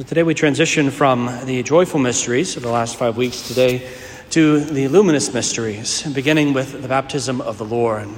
So 0.00 0.06
today 0.06 0.22
we 0.22 0.32
transition 0.32 0.90
from 0.90 1.26
the 1.44 1.62
joyful 1.62 2.00
mysteries 2.00 2.56
of 2.56 2.62
the 2.62 2.70
last 2.70 2.96
five 2.96 3.18
weeks 3.18 3.46
today 3.46 3.86
to 4.30 4.60
the 4.60 4.88
luminous 4.88 5.34
mysteries, 5.34 6.02
beginning 6.14 6.54
with 6.54 6.80
the 6.80 6.88
baptism 6.88 7.42
of 7.42 7.58
the 7.58 7.66
Lord. 7.66 8.08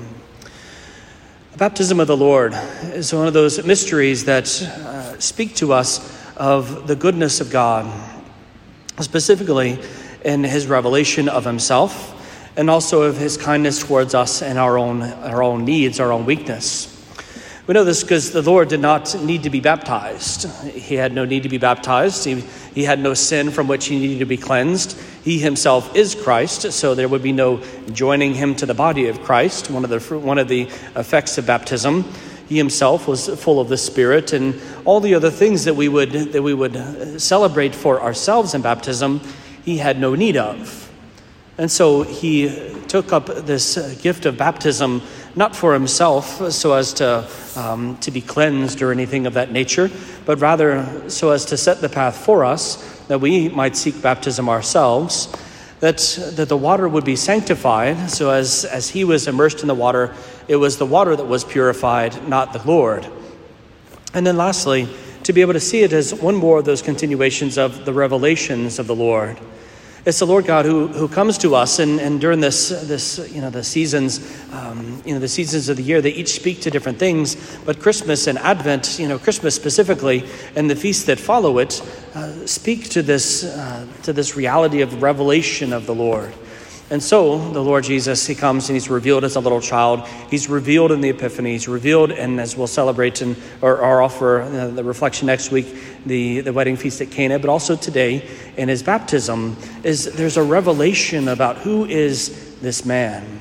The 1.50 1.58
baptism 1.58 1.98
of 1.98 2.06
the 2.06 2.16
Lord 2.16 2.54
is 2.84 3.12
one 3.12 3.26
of 3.26 3.32
those 3.32 3.66
mysteries 3.66 4.26
that 4.26 4.62
uh, 4.62 5.18
speak 5.18 5.56
to 5.56 5.72
us 5.72 6.16
of 6.36 6.86
the 6.86 6.94
goodness 6.94 7.40
of 7.40 7.50
God, 7.50 7.92
specifically 9.00 9.76
in 10.24 10.44
his 10.44 10.68
revelation 10.68 11.28
of 11.28 11.44
himself 11.44 12.14
and 12.56 12.70
also 12.70 13.02
of 13.02 13.16
his 13.16 13.36
kindness 13.36 13.82
towards 13.82 14.14
us 14.14 14.40
and 14.40 14.56
our 14.56 14.78
own, 14.78 15.02
our 15.02 15.42
own 15.42 15.64
needs, 15.64 15.98
our 15.98 16.12
own 16.12 16.26
weakness. 16.26 16.91
We 17.64 17.74
know 17.74 17.84
this 17.84 18.02
because 18.02 18.32
the 18.32 18.42
Lord 18.42 18.68
did 18.68 18.80
not 18.80 19.14
need 19.22 19.44
to 19.44 19.50
be 19.50 19.60
baptized. 19.60 20.50
He 20.64 20.96
had 20.96 21.12
no 21.12 21.24
need 21.24 21.44
to 21.44 21.48
be 21.48 21.58
baptized. 21.58 22.24
He, 22.24 22.40
he 22.74 22.82
had 22.82 22.98
no 22.98 23.14
sin 23.14 23.52
from 23.52 23.68
which 23.68 23.86
he 23.86 24.00
needed 24.00 24.18
to 24.18 24.24
be 24.24 24.36
cleansed. 24.36 24.98
He 25.22 25.38
himself 25.38 25.94
is 25.94 26.16
Christ, 26.16 26.72
so 26.72 26.96
there 26.96 27.08
would 27.08 27.22
be 27.22 27.30
no 27.30 27.62
joining 27.92 28.34
him 28.34 28.56
to 28.56 28.66
the 28.66 28.74
body 28.74 29.06
of 29.06 29.22
Christ, 29.22 29.70
one 29.70 29.84
of 29.84 29.90
the, 29.90 30.00
one 30.18 30.38
of 30.38 30.48
the 30.48 30.62
effects 30.96 31.38
of 31.38 31.46
baptism. 31.46 32.04
He 32.48 32.56
himself 32.56 33.06
was 33.06 33.28
full 33.28 33.60
of 33.60 33.68
the 33.68 33.78
Spirit 33.78 34.32
and 34.32 34.60
all 34.84 34.98
the 34.98 35.14
other 35.14 35.30
things 35.30 35.64
that 35.64 35.74
we 35.74 35.88
would, 35.88 36.10
that 36.10 36.42
we 36.42 36.54
would 36.54 36.76
uh, 36.76 37.16
celebrate 37.16 37.76
for 37.76 38.02
ourselves 38.02 38.54
in 38.54 38.62
baptism, 38.62 39.20
he 39.64 39.78
had 39.78 40.00
no 40.00 40.16
need 40.16 40.36
of. 40.36 40.90
And 41.58 41.70
so 41.70 42.02
he 42.02 42.72
took 42.88 43.12
up 43.12 43.26
this 43.26 43.76
uh, 43.76 43.94
gift 44.02 44.26
of 44.26 44.36
baptism 44.36 45.00
not 45.34 45.56
for 45.56 45.72
himself 45.72 46.52
so 46.52 46.74
as 46.74 46.92
to, 46.94 47.28
um, 47.56 47.96
to 47.98 48.10
be 48.10 48.20
cleansed 48.20 48.82
or 48.82 48.92
anything 48.92 49.26
of 49.26 49.34
that 49.34 49.50
nature, 49.50 49.90
but 50.26 50.40
rather 50.40 51.08
so 51.08 51.30
as 51.30 51.44
to 51.46 51.56
set 51.56 51.80
the 51.80 51.88
path 51.88 52.16
for 52.16 52.44
us 52.44 52.98
that 53.08 53.20
we 53.20 53.48
might 53.48 53.76
seek 53.76 54.00
baptism 54.02 54.48
ourselves, 54.48 55.34
that, 55.80 55.98
that 56.34 56.48
the 56.48 56.56
water 56.56 56.88
would 56.88 57.04
be 57.04 57.16
sanctified, 57.16 58.10
so 58.10 58.30
as, 58.30 58.64
as 58.64 58.90
he 58.90 59.04
was 59.04 59.26
immersed 59.26 59.62
in 59.62 59.68
the 59.68 59.74
water, 59.74 60.14
it 60.48 60.56
was 60.56 60.78
the 60.78 60.86
water 60.86 61.16
that 61.16 61.24
was 61.24 61.44
purified, 61.44 62.28
not 62.28 62.52
the 62.52 62.62
Lord. 62.64 63.06
And 64.14 64.26
then 64.26 64.36
lastly, 64.36 64.88
to 65.24 65.32
be 65.32 65.40
able 65.40 65.54
to 65.54 65.60
see 65.60 65.82
it 65.82 65.92
as 65.92 66.14
one 66.14 66.34
more 66.34 66.58
of 66.58 66.64
those 66.64 66.82
continuations 66.82 67.58
of 67.58 67.84
the 67.84 67.92
revelations 67.92 68.78
of 68.78 68.86
the 68.86 68.94
Lord. 68.94 69.38
It's 70.04 70.18
the 70.18 70.26
Lord 70.26 70.46
God 70.46 70.64
who, 70.64 70.88
who 70.88 71.06
comes 71.06 71.38
to 71.38 71.54
us, 71.54 71.78
and, 71.78 72.00
and 72.00 72.20
during 72.20 72.40
this, 72.40 72.70
this, 72.70 73.32
you 73.32 73.40
know, 73.40 73.50
the 73.50 73.62
seasons, 73.62 74.18
um, 74.52 75.00
you 75.06 75.14
know, 75.14 75.20
the 75.20 75.28
seasons 75.28 75.68
of 75.68 75.76
the 75.76 75.84
year, 75.84 76.00
they 76.02 76.10
each 76.10 76.30
speak 76.30 76.60
to 76.62 76.72
different 76.72 76.98
things. 76.98 77.36
But 77.64 77.78
Christmas 77.78 78.26
and 78.26 78.36
Advent, 78.38 78.98
you 78.98 79.06
know, 79.06 79.16
Christmas 79.16 79.54
specifically, 79.54 80.24
and 80.56 80.68
the 80.68 80.74
feasts 80.74 81.04
that 81.04 81.20
follow 81.20 81.58
it, 81.58 81.80
uh, 82.16 82.46
speak 82.46 82.88
to 82.90 83.02
this, 83.02 83.44
uh, 83.44 83.86
to 84.02 84.12
this 84.12 84.34
reality 84.34 84.80
of 84.80 85.02
revelation 85.04 85.72
of 85.72 85.86
the 85.86 85.94
Lord. 85.94 86.34
And 86.90 87.02
so 87.02 87.38
the 87.52 87.62
Lord 87.62 87.84
Jesus, 87.84 88.26
he 88.26 88.34
comes 88.34 88.68
and 88.68 88.76
he's 88.76 88.90
revealed 88.90 89.24
as 89.24 89.36
a 89.36 89.40
little 89.40 89.62
child. 89.62 90.06
He's 90.28 90.48
revealed 90.48 90.92
in 90.92 91.00
the 91.00 91.08
Epiphany. 91.08 91.52
He's 91.52 91.66
revealed, 91.66 92.10
and 92.10 92.38
as 92.38 92.54
we'll 92.54 92.66
celebrate 92.66 93.22
and 93.22 93.34
or, 93.62 93.78
or 93.78 94.02
offer 94.02 94.42
uh, 94.42 94.66
the 94.66 94.84
reflection 94.84 95.26
next 95.26 95.50
week, 95.50 95.74
the, 96.06 96.40
the 96.40 96.52
wedding 96.52 96.76
feast 96.76 97.00
at 97.00 97.10
Cana, 97.10 97.38
but 97.38 97.50
also 97.50 97.76
today 97.76 98.28
in 98.56 98.68
his 98.68 98.82
baptism, 98.82 99.56
is 99.82 100.12
there's 100.14 100.36
a 100.36 100.42
revelation 100.42 101.28
about 101.28 101.58
who 101.58 101.84
is 101.84 102.58
this 102.60 102.84
man. 102.84 103.40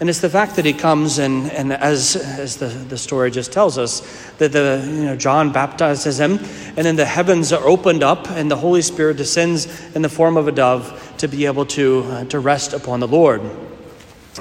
And 0.00 0.08
it's 0.08 0.20
the 0.20 0.30
fact 0.30 0.54
that 0.56 0.64
he 0.64 0.72
comes 0.72 1.18
and, 1.18 1.50
and 1.50 1.72
as, 1.72 2.14
as 2.14 2.56
the, 2.56 2.66
the 2.66 2.96
story 2.96 3.32
just 3.32 3.50
tells 3.50 3.78
us, 3.78 4.00
that 4.38 4.52
the, 4.52 4.84
you 4.86 5.04
know, 5.06 5.16
John 5.16 5.50
baptizes 5.50 6.20
him, 6.20 6.38
and 6.76 6.86
then 6.86 6.94
the 6.94 7.04
heavens 7.04 7.52
are 7.52 7.66
opened 7.66 8.04
up, 8.04 8.30
and 8.30 8.48
the 8.48 8.56
Holy 8.56 8.82
Spirit 8.82 9.16
descends 9.16 9.66
in 9.96 10.02
the 10.02 10.08
form 10.08 10.36
of 10.36 10.46
a 10.46 10.52
dove 10.52 11.14
to 11.18 11.26
be 11.26 11.46
able 11.46 11.66
to, 11.66 12.04
uh, 12.04 12.24
to 12.26 12.38
rest 12.38 12.74
upon 12.74 13.00
the 13.00 13.08
Lord. 13.08 13.42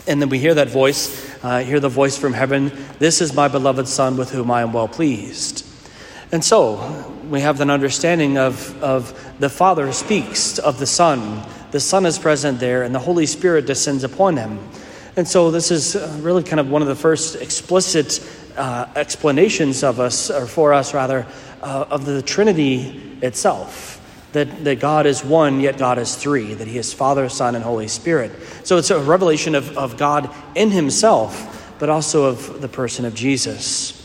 And 0.05 0.21
then 0.21 0.29
we 0.29 0.37
hear 0.37 0.53
that 0.53 0.69
voice, 0.69 1.27
uh, 1.43 1.63
hear 1.63 1.79
the 1.79 1.89
voice 1.89 2.17
from 2.17 2.33
heaven 2.33 2.71
This 2.99 3.19
is 3.19 3.33
my 3.33 3.47
beloved 3.47 3.87
Son 3.87 4.15
with 4.15 4.29
whom 4.29 4.51
I 4.51 4.61
am 4.61 4.73
well 4.73 4.87
pleased. 4.87 5.65
And 6.31 6.45
so 6.45 7.16
we 7.29 7.41
have 7.41 7.59
an 7.61 7.69
understanding 7.69 8.37
of, 8.37 8.81
of 8.81 9.35
the 9.39 9.49
Father 9.49 9.91
speaks 9.91 10.59
of 10.59 10.79
the 10.79 10.85
Son. 10.85 11.45
The 11.71 11.79
Son 11.79 12.05
is 12.05 12.17
present 12.17 12.59
there, 12.59 12.83
and 12.83 12.95
the 12.95 12.99
Holy 12.99 13.25
Spirit 13.25 13.65
descends 13.65 14.03
upon 14.03 14.37
him. 14.37 14.59
And 15.17 15.27
so 15.27 15.51
this 15.51 15.71
is 15.71 15.95
uh, 15.95 16.17
really 16.21 16.43
kind 16.43 16.59
of 16.59 16.69
one 16.69 16.81
of 16.81 16.87
the 16.87 16.95
first 16.95 17.35
explicit 17.35 18.25
uh, 18.55 18.87
explanations 18.95 19.83
of 19.83 19.99
us, 19.99 20.29
or 20.29 20.45
for 20.45 20.73
us 20.73 20.93
rather, 20.93 21.25
uh, 21.61 21.85
of 21.89 22.05
the 22.05 22.21
Trinity 22.21 23.17
itself. 23.21 23.95
That, 24.33 24.63
that 24.65 24.79
God 24.79 25.05
is 25.05 25.23
one, 25.23 25.61
yet 25.61 25.77
God 25.77 25.97
is 25.97 26.15
three, 26.15 26.53
that 26.53 26.67
He 26.67 26.77
is 26.77 26.93
Father, 26.93 27.27
Son, 27.29 27.55
and 27.55 27.63
Holy 27.63 27.87
Spirit. 27.87 28.31
So 28.63 28.77
it's 28.77 28.91
a 28.91 28.99
revelation 28.99 29.55
of, 29.55 29.77
of 29.77 29.97
God 29.97 30.33
in 30.53 30.69
Himself, 30.69 31.75
but 31.79 31.89
also 31.89 32.25
of 32.25 32.61
the 32.61 32.67
person 32.67 33.05
of 33.05 33.15
Jesus. 33.15 33.96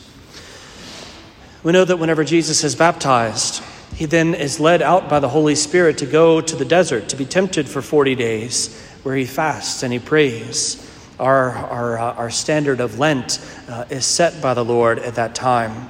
We 1.62 1.72
know 1.72 1.84
that 1.84 1.98
whenever 1.98 2.24
Jesus 2.24 2.64
is 2.64 2.74
baptized, 2.74 3.62
He 3.94 4.06
then 4.06 4.34
is 4.34 4.58
led 4.58 4.82
out 4.82 5.08
by 5.08 5.20
the 5.20 5.28
Holy 5.28 5.54
Spirit 5.54 5.98
to 5.98 6.06
go 6.06 6.40
to 6.40 6.56
the 6.56 6.64
desert 6.64 7.08
to 7.10 7.16
be 7.16 7.24
tempted 7.24 7.68
for 7.68 7.82
40 7.82 8.14
days, 8.16 8.80
where 9.02 9.14
He 9.14 9.24
fasts 9.24 9.82
and 9.82 9.92
He 9.92 9.98
prays 9.98 10.88
our, 11.22 11.50
our, 11.50 11.98
uh, 11.98 12.14
our 12.14 12.30
standard 12.30 12.80
of 12.80 12.98
Lent 12.98 13.38
uh, 13.68 13.84
is 13.90 14.04
set 14.04 14.42
by 14.42 14.54
the 14.54 14.64
Lord 14.64 14.98
at 14.98 15.14
that 15.14 15.34
time. 15.34 15.88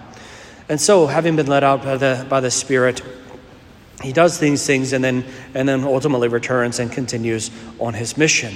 And 0.69 0.81
so, 0.81 1.07
having 1.07 1.37
been 1.37 1.47
led 1.47 1.65
out 1.65 1.83
by 1.83 1.97
the, 1.97 2.27
by 2.29 2.41
the 2.41 2.51
Spirit, 2.51 3.03
he 4.03 4.13
does 4.13 4.39
these 4.39 4.67
things 4.67 4.93
and 4.93 5.03
then, 5.03 5.25
and 5.55 5.69
then 5.69 5.85
ultimately 5.85 6.29
returns 6.29 6.79
and 6.79 6.91
continues 6.91 7.51
on 7.79 7.95
his 7.95 8.17
mission. 8.17 8.55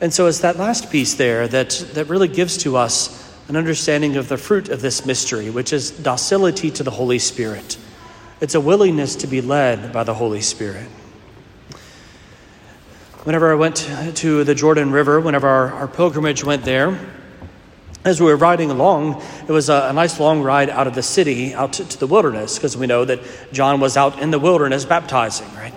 And 0.00 0.12
so, 0.12 0.26
it's 0.26 0.40
that 0.40 0.56
last 0.56 0.90
piece 0.90 1.14
there 1.14 1.48
that, 1.48 1.70
that 1.94 2.08
really 2.08 2.28
gives 2.28 2.58
to 2.58 2.76
us 2.76 3.21
an 3.52 3.58
understanding 3.58 4.16
of 4.16 4.30
the 4.30 4.38
fruit 4.38 4.70
of 4.70 4.80
this 4.80 5.04
mystery, 5.04 5.50
which 5.50 5.74
is 5.74 5.90
docility 5.90 6.70
to 6.70 6.82
the 6.82 6.90
Holy 6.90 7.18
Spirit. 7.18 7.76
It's 8.40 8.54
a 8.54 8.60
willingness 8.62 9.16
to 9.16 9.26
be 9.26 9.42
led 9.42 9.92
by 9.92 10.04
the 10.04 10.14
Holy 10.14 10.40
Spirit. 10.40 10.86
Whenever 13.24 13.52
I 13.52 13.56
went 13.56 13.76
to 14.14 14.42
the 14.42 14.54
Jordan 14.54 14.90
River, 14.90 15.20
whenever 15.20 15.46
our, 15.48 15.70
our 15.70 15.86
pilgrimage 15.86 16.42
went 16.42 16.64
there, 16.64 16.98
as 18.06 18.22
we 18.22 18.28
were 18.28 18.36
riding 18.36 18.70
along, 18.70 19.22
it 19.46 19.52
was 19.52 19.68
a, 19.68 19.88
a, 19.90 19.92
nice 19.92 20.18
long 20.18 20.42
ride 20.42 20.70
out 20.70 20.86
of 20.86 20.94
the 20.94 21.02
city 21.02 21.52
out 21.52 21.74
to, 21.74 21.84
to 21.86 21.98
the 21.98 22.06
wilderness 22.06 22.56
because 22.56 22.74
we 22.74 22.86
know 22.86 23.04
that 23.04 23.20
John 23.52 23.80
was 23.80 23.98
out 23.98 24.18
in 24.18 24.30
the 24.30 24.38
wilderness 24.38 24.86
baptizing, 24.86 25.54
right? 25.56 25.74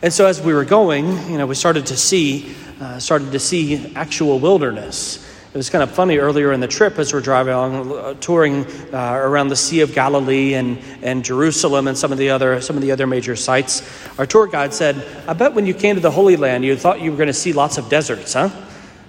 And 0.00 0.12
so 0.12 0.26
as 0.26 0.40
we 0.40 0.54
were 0.54 0.64
going, 0.64 1.28
you 1.28 1.38
know, 1.38 1.46
we 1.48 1.56
started 1.56 1.86
to 1.86 1.96
see, 1.96 2.54
uh, 2.80 3.00
started 3.00 3.32
to 3.32 3.40
see 3.40 3.96
actual 3.96 4.38
wilderness. 4.38 5.24
It 5.56 5.64
was 5.64 5.70
kind 5.70 5.82
of 5.82 5.90
funny 5.90 6.18
earlier 6.18 6.52
in 6.52 6.60
the 6.60 6.68
trip 6.68 6.98
as 6.98 7.14
we're 7.14 7.22
driving 7.22 7.54
along, 7.54 7.90
uh, 7.90 8.12
touring 8.20 8.66
uh, 8.92 9.14
around 9.14 9.48
the 9.48 9.56
Sea 9.56 9.80
of 9.80 9.94
Galilee 9.94 10.52
and, 10.52 10.76
and 11.00 11.24
Jerusalem 11.24 11.88
and 11.88 11.96
some 11.96 12.12
of 12.12 12.18
the 12.18 12.28
other 12.28 12.60
some 12.60 12.76
of 12.76 12.82
the 12.82 12.92
other 12.92 13.06
major 13.06 13.34
sites. 13.36 13.82
Our 14.18 14.26
tour 14.26 14.48
guide 14.48 14.74
said, 14.74 15.02
"I 15.26 15.32
bet 15.32 15.54
when 15.54 15.64
you 15.64 15.72
came 15.72 15.94
to 15.94 16.02
the 16.02 16.10
Holy 16.10 16.36
Land, 16.36 16.66
you 16.66 16.76
thought 16.76 17.00
you 17.00 17.10
were 17.10 17.16
going 17.16 17.28
to 17.28 17.32
see 17.32 17.54
lots 17.54 17.78
of 17.78 17.88
deserts, 17.88 18.34
huh?" 18.34 18.50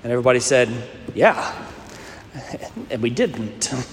And 0.04 0.12
everybody 0.14 0.40
said, 0.40 0.70
"Yeah," 1.14 1.54
and 2.92 3.02
we 3.02 3.10
didn't. 3.10 3.74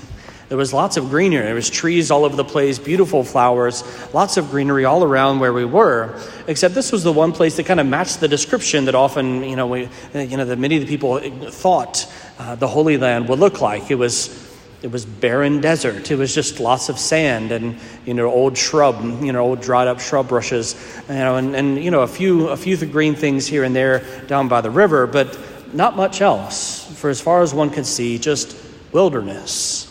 There 0.51 0.59
was 0.59 0.75
lots 0.75 0.97
of 0.99 1.09
greenery. 1.09 1.43
There 1.47 1.55
was 1.55 1.71
trees 1.71 2.11
all 2.11 2.25
over 2.25 2.37
the 2.37 2.45
place, 2.45 2.79
beautiful 2.79 3.25
flowers, 3.25 3.83
lots 4.13 4.37
of 4.37 4.51
greenery 4.51 4.85
all 4.85 5.03
around 5.03 5.41
where 5.41 5.53
we 5.53 5.65
were. 5.65 6.21
Except 6.47 6.75
this 6.75 6.93
was 6.93 7.03
the 7.03 7.13
one 7.13 7.33
place 7.33 7.57
that 7.57 7.65
kind 7.65 7.81
of 7.81 7.87
matched 7.87 8.21
the 8.21 8.29
description 8.29 8.85
that 8.85 8.95
often, 8.95 9.43
you 9.43 9.57
know, 9.57 9.67
we, 9.67 9.89
you 10.15 10.37
know, 10.37 10.45
that 10.45 10.59
many 10.59 10.77
of 10.77 10.83
the 10.83 10.87
people 10.87 11.19
thought 11.51 12.07
uh, 12.39 12.55
the 12.55 12.69
Holy 12.69 12.97
Land 12.97 13.29
would 13.29 13.39
look 13.39 13.61
like. 13.61 13.91
It 13.91 13.97
was 13.97 14.43
it 14.83 14.93
was 14.93 15.07
barren 15.07 15.63
desert. 15.63 16.11
It 16.11 16.17
was 16.17 16.35
just 16.35 16.61
lots 16.61 16.91
of 16.91 16.99
sand 16.99 17.53
and 17.53 17.79
you 18.05 18.13
know 18.13 18.31
old 18.31 18.59
shrub, 18.59 19.03
you 19.23 19.33
know 19.33 19.41
old 19.41 19.63
dried 19.63 19.89
up 19.89 19.99
shrub 19.99 20.29
bushes, 20.29 20.75
you 21.09 21.15
know, 21.15 21.37
and, 21.37 21.57
and 21.57 21.83
you 21.83 21.91
know 21.91 22.03
a 22.03 22.07
few 22.07 22.49
a 22.49 22.57
few 22.57 22.77
green 22.87 23.15
things 23.15 23.47
here 23.47 23.65
and 23.65 23.75
there 23.75 24.05
down 24.27 24.49
by 24.49 24.61
the 24.61 24.71
river, 24.71 25.07
but 25.07 25.39
not 25.73 25.97
much 25.97 26.21
else. 26.21 26.85
For 27.01 27.09
as 27.09 27.21
far 27.21 27.43
as 27.43 27.55
one 27.55 27.71
could 27.71 27.87
see, 27.87 28.19
just 28.19 28.57
wilderness. 28.93 29.91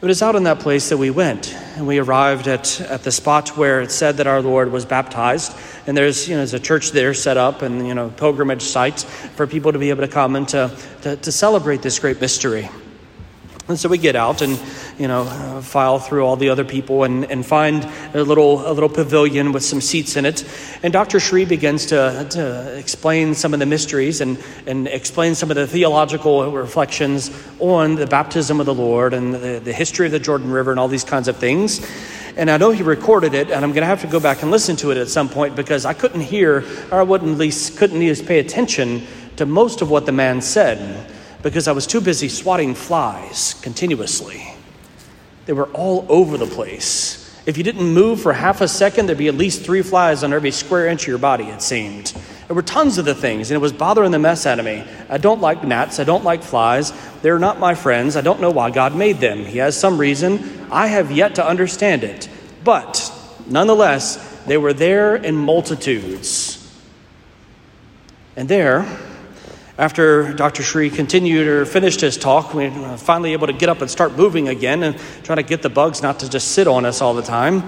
It 0.00 0.06
was 0.06 0.22
out 0.22 0.36
in 0.36 0.44
that 0.44 0.60
place 0.60 0.90
that 0.90 0.98
we 0.98 1.10
went, 1.10 1.54
and 1.76 1.86
we 1.86 1.98
arrived 1.98 2.48
at, 2.48 2.80
at 2.82 3.02
the 3.02 3.10
spot 3.10 3.56
where 3.56 3.80
it 3.80 3.90
said 3.90 4.18
that 4.18 4.26
our 4.26 4.42
Lord 4.42 4.70
was 4.70 4.84
baptized. 4.84 5.56
And 5.86 5.96
there's, 5.96 6.28
you 6.28 6.34
know, 6.34 6.38
there's 6.38 6.54
a 6.54 6.60
church 6.60 6.90
there 6.90 7.14
set 7.14 7.36
up 7.36 7.62
and, 7.62 7.86
you 7.86 7.94
know, 7.94 8.10
pilgrimage 8.10 8.62
sites 8.62 9.04
for 9.04 9.46
people 9.46 9.72
to 9.72 9.78
be 9.78 9.90
able 9.90 10.02
to 10.02 10.12
come 10.12 10.34
and 10.34 10.48
to, 10.48 10.76
to, 11.02 11.16
to 11.16 11.32
celebrate 11.32 11.82
this 11.82 11.98
great 11.98 12.20
mystery. 12.20 12.68
And 13.68 13.76
so 13.76 13.88
we 13.88 13.98
get 13.98 14.14
out 14.14 14.42
and, 14.42 14.60
you 14.96 15.08
know, 15.08 15.22
uh, 15.22 15.60
file 15.60 15.98
through 15.98 16.24
all 16.24 16.36
the 16.36 16.50
other 16.50 16.64
people 16.64 17.02
and, 17.02 17.24
and 17.24 17.44
find 17.44 17.84
a 18.14 18.22
little, 18.22 18.64
a 18.64 18.70
little 18.70 18.88
pavilion 18.88 19.50
with 19.50 19.64
some 19.64 19.80
seats 19.80 20.16
in 20.16 20.24
it. 20.24 20.44
And 20.84 20.92
Dr. 20.92 21.18
Shree 21.18 21.44
begins 21.44 21.86
to, 21.86 22.28
to 22.30 22.78
explain 22.78 23.34
some 23.34 23.54
of 23.54 23.58
the 23.58 23.66
mysteries 23.66 24.20
and, 24.20 24.38
and 24.68 24.86
explain 24.86 25.34
some 25.34 25.50
of 25.50 25.56
the 25.56 25.66
theological 25.66 26.52
reflections 26.52 27.30
on 27.58 27.96
the 27.96 28.06
baptism 28.06 28.60
of 28.60 28.66
the 28.66 28.74
Lord 28.74 29.12
and 29.12 29.34
the, 29.34 29.60
the 29.62 29.72
history 29.72 30.06
of 30.06 30.12
the 30.12 30.20
Jordan 30.20 30.52
River 30.52 30.70
and 30.70 30.78
all 30.78 30.88
these 30.88 31.02
kinds 31.02 31.26
of 31.26 31.36
things. 31.36 31.84
And 32.36 32.50
I 32.50 32.58
know 32.58 32.70
he 32.70 32.82
recorded 32.82 33.32
it, 33.32 33.50
and 33.50 33.64
I'm 33.64 33.72
going 33.72 33.82
to 33.82 33.86
have 33.86 34.02
to 34.02 34.06
go 34.06 34.20
back 34.20 34.42
and 34.42 34.50
listen 34.50 34.76
to 34.76 34.90
it 34.90 34.98
at 34.98 35.08
some 35.08 35.28
point 35.28 35.56
because 35.56 35.86
I 35.86 35.94
couldn't 35.94 36.20
hear, 36.20 36.64
or 36.92 37.00
I 37.00 37.02
wouldn't 37.02 37.32
at 37.32 37.38
least 37.38 37.78
couldn't 37.78 37.96
at 37.96 38.00
least 38.00 38.26
pay 38.26 38.38
attention 38.38 39.06
to 39.36 39.46
most 39.46 39.80
of 39.80 39.90
what 39.90 40.04
the 40.04 40.12
man 40.12 40.42
said 40.42 41.10
because 41.42 41.68
I 41.68 41.72
was 41.72 41.86
too 41.86 42.00
busy 42.00 42.28
swatting 42.28 42.74
flies 42.74 43.54
continuously. 43.62 44.42
They 45.46 45.52
were 45.52 45.68
all 45.68 46.04
over 46.08 46.36
the 46.36 46.46
place. 46.46 47.25
If 47.46 47.56
you 47.56 47.62
didn't 47.62 47.86
move 47.86 48.20
for 48.20 48.32
half 48.32 48.60
a 48.60 48.66
second, 48.66 49.06
there'd 49.06 49.18
be 49.18 49.28
at 49.28 49.36
least 49.36 49.62
three 49.62 49.82
flies 49.82 50.24
on 50.24 50.32
every 50.32 50.50
square 50.50 50.88
inch 50.88 51.02
of 51.02 51.08
your 51.08 51.18
body, 51.18 51.44
it 51.44 51.62
seemed. 51.62 52.06
There 52.48 52.56
were 52.56 52.62
tons 52.62 52.98
of 52.98 53.04
the 53.04 53.14
things, 53.14 53.50
and 53.50 53.56
it 53.56 53.60
was 53.60 53.72
bothering 53.72 54.10
the 54.10 54.18
mess 54.18 54.46
out 54.46 54.58
of 54.58 54.64
me. 54.64 54.84
I 55.08 55.18
don't 55.18 55.40
like 55.40 55.62
gnats. 55.62 56.00
I 56.00 56.04
don't 56.04 56.24
like 56.24 56.42
flies. 56.42 56.92
They're 57.22 57.38
not 57.38 57.60
my 57.60 57.76
friends. 57.76 58.16
I 58.16 58.20
don't 58.20 58.40
know 58.40 58.50
why 58.50 58.70
God 58.70 58.96
made 58.96 59.18
them. 59.18 59.44
He 59.44 59.58
has 59.58 59.78
some 59.78 59.98
reason. 59.98 60.66
I 60.72 60.88
have 60.88 61.12
yet 61.12 61.36
to 61.36 61.46
understand 61.46 62.02
it. 62.02 62.28
But 62.64 63.12
nonetheless, 63.46 64.16
they 64.46 64.56
were 64.56 64.72
there 64.72 65.14
in 65.14 65.36
multitudes. 65.36 66.62
And 68.34 68.48
there, 68.48 68.82
after 69.78 70.32
Dr. 70.32 70.62
Shree 70.62 70.88
continued 70.88 71.46
or 71.46 71.66
finished 71.66 72.00
his 72.00 72.16
talk, 72.16 72.54
we 72.54 72.68
were 72.70 72.96
finally 72.96 73.34
able 73.34 73.46
to 73.46 73.52
get 73.52 73.68
up 73.68 73.82
and 73.82 73.90
start 73.90 74.12
moving 74.12 74.48
again 74.48 74.82
and 74.82 74.98
try 75.22 75.34
to 75.34 75.42
get 75.42 75.60
the 75.60 75.68
bugs 75.68 76.02
not 76.02 76.20
to 76.20 76.30
just 76.30 76.52
sit 76.52 76.66
on 76.66 76.86
us 76.86 77.02
all 77.02 77.12
the 77.12 77.22
time. 77.22 77.62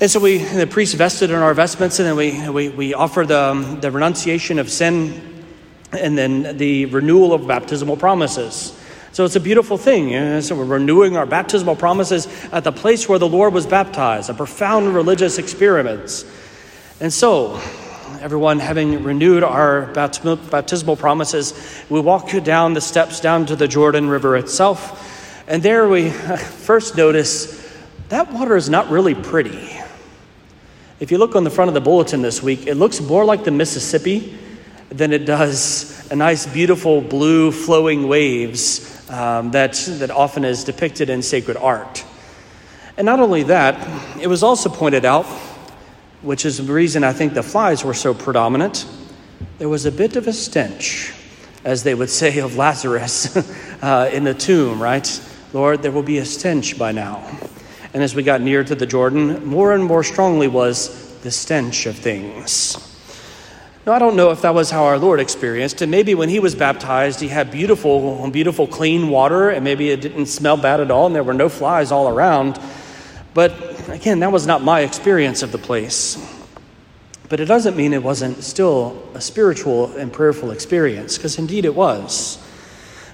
And 0.00 0.10
so 0.10 0.18
we, 0.18 0.38
the 0.38 0.66
priest 0.66 0.96
vested 0.96 1.30
in 1.30 1.36
our 1.36 1.54
vestments, 1.54 2.00
and 2.00 2.08
then 2.08 2.16
we, 2.16 2.48
we, 2.50 2.68
we 2.70 2.94
offer 2.94 3.24
the, 3.24 3.78
the 3.80 3.90
renunciation 3.90 4.58
of 4.58 4.70
sin 4.70 5.44
and 5.92 6.18
then 6.18 6.56
the 6.56 6.86
renewal 6.86 7.32
of 7.32 7.46
baptismal 7.46 7.96
promises. 7.96 8.76
So 9.12 9.24
it's 9.24 9.36
a 9.36 9.40
beautiful 9.40 9.76
thing. 9.76 10.40
So 10.40 10.56
we're 10.56 10.64
renewing 10.64 11.16
our 11.16 11.26
baptismal 11.26 11.76
promises 11.76 12.26
at 12.52 12.64
the 12.64 12.72
place 12.72 13.08
where 13.08 13.18
the 13.18 13.28
Lord 13.28 13.52
was 13.52 13.66
baptized, 13.66 14.30
a 14.30 14.34
profound 14.34 14.94
religious 14.94 15.38
experience. 15.38 16.24
And 17.00 17.12
so, 17.12 17.60
everyone 18.20 18.58
having 18.58 19.02
renewed 19.02 19.42
our 19.42 19.86
baptismal 19.92 20.96
promises, 20.96 21.54
we 21.88 22.00
walk 22.00 22.30
down 22.42 22.74
the 22.74 22.80
steps 22.80 23.20
down 23.20 23.46
to 23.46 23.56
the 23.56 23.68
Jordan 23.68 24.08
River 24.08 24.36
itself. 24.36 25.44
And 25.48 25.62
there 25.62 25.88
we 25.88 26.10
first 26.10 26.96
notice 26.96 27.56
that 28.08 28.32
water 28.32 28.56
is 28.56 28.68
not 28.68 28.90
really 28.90 29.14
pretty. 29.14 29.70
If 30.98 31.10
you 31.10 31.18
look 31.18 31.36
on 31.36 31.44
the 31.44 31.50
front 31.50 31.68
of 31.68 31.74
the 31.74 31.80
bulletin 31.80 32.22
this 32.22 32.42
week, 32.42 32.66
it 32.66 32.74
looks 32.74 33.00
more 33.00 33.24
like 33.24 33.44
the 33.44 33.50
Mississippi 33.50 34.36
than 34.90 35.12
it 35.12 35.24
does 35.24 36.10
a 36.10 36.16
nice, 36.16 36.46
beautiful 36.46 37.00
blue 37.00 37.52
flowing 37.52 38.08
waves 38.08 39.08
um, 39.08 39.52
that, 39.52 39.74
that 39.98 40.10
often 40.10 40.44
is 40.44 40.64
depicted 40.64 41.08
in 41.08 41.22
sacred 41.22 41.56
art. 41.56 42.04
And 42.96 43.06
not 43.06 43.20
only 43.20 43.44
that, 43.44 44.20
it 44.20 44.26
was 44.26 44.42
also 44.42 44.68
pointed 44.68 45.04
out 45.04 45.24
which 46.22 46.44
is 46.44 46.58
the 46.58 46.72
reason 46.72 47.04
I 47.04 47.12
think 47.12 47.34
the 47.34 47.42
flies 47.42 47.84
were 47.84 47.94
so 47.94 48.14
predominant, 48.14 48.86
there 49.58 49.68
was 49.68 49.86
a 49.86 49.92
bit 49.92 50.16
of 50.16 50.26
a 50.26 50.32
stench, 50.32 51.12
as 51.64 51.82
they 51.82 51.94
would 51.94 52.10
say 52.22 52.38
of 52.38 52.56
Lazarus 52.56 53.36
uh, 53.82 54.10
in 54.12 54.24
the 54.24 54.34
tomb, 54.34 54.82
right? 54.82 55.22
Lord, 55.52 55.82
there 55.82 55.92
will 55.92 56.02
be 56.02 56.18
a 56.18 56.24
stench 56.24 56.78
by 56.78 56.92
now. 56.92 57.26
And 57.92 58.02
as 58.02 58.14
we 58.14 58.22
got 58.22 58.40
near 58.40 58.62
to 58.62 58.74
the 58.74 58.86
Jordan, 58.86 59.44
more 59.44 59.74
and 59.74 59.84
more 59.84 60.04
strongly 60.04 60.46
was 60.46 61.18
the 61.22 61.30
stench 61.30 61.86
of 61.86 61.96
things. 61.96 62.86
Now, 63.86 63.94
I 63.94 63.98
don't 63.98 64.14
know 64.14 64.30
if 64.30 64.42
that 64.42 64.54
was 64.54 64.70
how 64.70 64.84
our 64.84 64.98
Lord 64.98 65.20
experienced 65.20 65.80
it. 65.82 65.88
Maybe 65.88 66.14
when 66.14 66.28
he 66.28 66.38
was 66.38 66.54
baptized, 66.54 67.18
he 67.18 67.28
had 67.28 67.50
beautiful, 67.50 68.30
beautiful, 68.30 68.66
clean 68.66 69.08
water, 69.08 69.48
and 69.48 69.64
maybe 69.64 69.90
it 69.90 70.02
didn't 70.02 70.26
smell 70.26 70.56
bad 70.56 70.80
at 70.80 70.90
all, 70.90 71.06
and 71.06 71.14
there 71.14 71.24
were 71.24 71.34
no 71.34 71.48
flies 71.48 71.90
all 71.90 72.06
around. 72.06 72.60
But 73.32 73.88
again, 73.88 74.20
that 74.20 74.32
was 74.32 74.46
not 74.46 74.62
my 74.62 74.80
experience 74.80 75.42
of 75.42 75.52
the 75.52 75.58
place. 75.58 76.18
But 77.28 77.38
it 77.38 77.44
doesn't 77.44 77.76
mean 77.76 77.92
it 77.92 78.02
wasn't 78.02 78.42
still 78.42 79.00
a 79.14 79.20
spiritual 79.20 79.94
and 79.96 80.12
prayerful 80.12 80.50
experience, 80.50 81.16
because 81.16 81.38
indeed 81.38 81.64
it 81.64 81.74
was. 81.74 82.44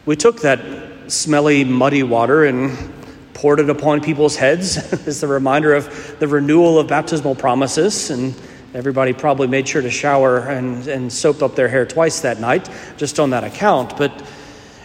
We 0.06 0.16
took 0.16 0.40
that 0.40 1.12
smelly, 1.12 1.64
muddy 1.64 2.02
water 2.02 2.44
and 2.44 2.94
poured 3.34 3.60
it 3.60 3.68
upon 3.68 4.00
people's 4.00 4.36
heads 4.36 4.78
as 5.06 5.22
a 5.22 5.28
reminder 5.28 5.74
of 5.74 6.18
the 6.18 6.28
renewal 6.28 6.78
of 6.78 6.88
baptismal 6.88 7.34
promises. 7.34 8.08
And 8.08 8.34
everybody 8.72 9.12
probably 9.12 9.48
made 9.48 9.68
sure 9.68 9.82
to 9.82 9.90
shower 9.90 10.38
and, 10.38 10.88
and 10.88 11.12
soap 11.12 11.42
up 11.42 11.54
their 11.54 11.68
hair 11.68 11.84
twice 11.84 12.20
that 12.20 12.40
night, 12.40 12.70
just 12.96 13.20
on 13.20 13.30
that 13.30 13.44
account. 13.44 13.98
But 13.98 14.24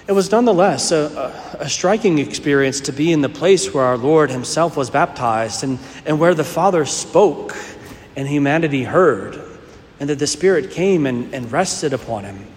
it 0.08 0.14
was 0.14 0.32
nonetheless 0.32 0.92
a, 0.92 1.34
a, 1.60 1.70
striking 1.70 2.20
experience 2.20 2.82
to 2.82 2.92
be 2.92 3.12
in 3.12 3.22
the 3.22 3.30
place 3.30 3.74
where 3.74 3.84
our 3.84 3.98
Lord 3.98 4.32
Himself 4.32 4.76
was 4.76 4.90
baptized 4.90 5.64
and, 5.64 5.80
and 6.06 6.20
where 6.20 6.34
the 6.34 6.44
Father 6.44 6.86
spoke 6.86 7.56
and 8.16 8.28
humanity 8.28 8.84
heard, 8.84 9.40
and 10.00 10.10
that 10.10 10.20
the 10.20 10.28
Spirit 10.28 10.72
came 10.72 11.06
and, 11.06 11.34
and 11.34 11.52
rested 11.52 11.94
upon 11.94 12.24
Him. 12.24 12.48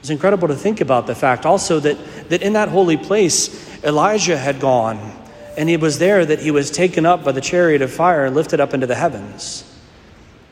It's 0.00 0.10
incredible 0.10 0.48
to 0.48 0.54
think 0.54 0.80
about 0.80 1.06
the 1.06 1.14
fact 1.14 1.46
also 1.46 1.80
that, 1.80 1.98
that 2.28 2.42
in 2.42 2.52
that 2.52 2.68
holy 2.68 2.96
place, 2.96 3.82
Elijah 3.82 4.38
had 4.38 4.60
gone, 4.60 4.98
and 5.56 5.68
it 5.68 5.80
was 5.80 5.98
there 5.98 6.24
that 6.24 6.40
he 6.40 6.50
was 6.50 6.70
taken 6.70 7.06
up 7.06 7.24
by 7.24 7.32
the 7.32 7.40
chariot 7.40 7.82
of 7.82 7.92
fire 7.92 8.26
and 8.26 8.36
lifted 8.36 8.60
up 8.60 8.74
into 8.74 8.86
the 8.86 8.94
heavens. 8.94 9.64